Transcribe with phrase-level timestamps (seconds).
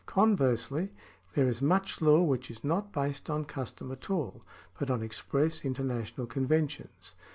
[0.07, 0.89] Conversely
[1.33, 4.41] there is much law which is not based on custom at all,
[4.79, 7.13] but on express international conventions.